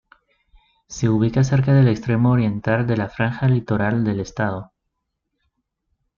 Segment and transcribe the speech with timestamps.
[0.87, 4.71] Se ubica cerca del extremo oriental de la franja litoral del estado.